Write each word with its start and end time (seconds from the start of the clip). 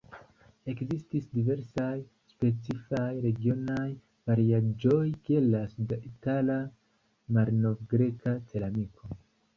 Ekzistis 0.71 1.27
diversaj 1.33 1.91
specifaj 2.31 3.03
regionaj 3.27 3.85
variaĵoj, 4.31 5.05
kiel 5.29 5.47
la 5.57 5.61
sud-itala 5.75 6.59
malnov-greka 7.39 8.35
ceramiko. 8.51 9.17